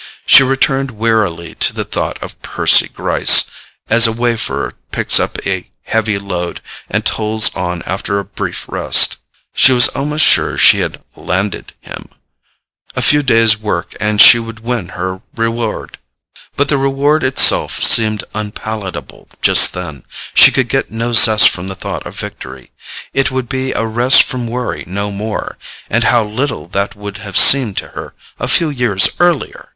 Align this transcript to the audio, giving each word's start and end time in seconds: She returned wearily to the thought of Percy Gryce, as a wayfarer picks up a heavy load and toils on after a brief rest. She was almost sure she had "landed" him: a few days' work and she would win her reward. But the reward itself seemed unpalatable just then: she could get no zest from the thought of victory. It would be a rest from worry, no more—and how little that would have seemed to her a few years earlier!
She 0.25 0.41
returned 0.41 0.89
wearily 0.89 1.53
to 1.59 1.73
the 1.75 1.85
thought 1.85 2.17
of 2.23 2.41
Percy 2.41 2.87
Gryce, 2.89 3.43
as 3.87 4.07
a 4.07 4.11
wayfarer 4.11 4.73
picks 4.91 5.19
up 5.19 5.37
a 5.45 5.69
heavy 5.83 6.17
load 6.17 6.59
and 6.89 7.05
toils 7.05 7.53
on 7.55 7.83
after 7.83 8.17
a 8.17 8.23
brief 8.25 8.65
rest. 8.67 9.17
She 9.53 9.71
was 9.73 9.89
almost 9.89 10.25
sure 10.25 10.57
she 10.57 10.79
had 10.79 11.03
"landed" 11.15 11.73
him: 11.81 12.09
a 12.95 13.03
few 13.03 13.21
days' 13.21 13.59
work 13.59 13.93
and 13.99 14.19
she 14.19 14.39
would 14.39 14.61
win 14.61 14.87
her 14.97 15.21
reward. 15.35 15.99
But 16.57 16.67
the 16.69 16.79
reward 16.79 17.23
itself 17.23 17.75
seemed 17.83 18.23
unpalatable 18.33 19.27
just 19.43 19.73
then: 19.73 20.01
she 20.33 20.51
could 20.51 20.67
get 20.67 20.89
no 20.89 21.13
zest 21.13 21.47
from 21.47 21.67
the 21.67 21.75
thought 21.75 22.07
of 22.07 22.17
victory. 22.19 22.71
It 23.13 23.29
would 23.29 23.47
be 23.47 23.71
a 23.73 23.85
rest 23.85 24.23
from 24.23 24.47
worry, 24.47 24.83
no 24.87 25.11
more—and 25.11 26.05
how 26.05 26.25
little 26.25 26.67
that 26.69 26.95
would 26.95 27.19
have 27.19 27.37
seemed 27.37 27.77
to 27.77 27.89
her 27.89 28.15
a 28.39 28.47
few 28.47 28.71
years 28.71 29.07
earlier! 29.19 29.69